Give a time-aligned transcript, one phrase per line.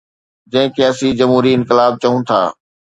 [0.53, 2.41] جنهن کي اسين جمهوري انقلاب چئون ٿا.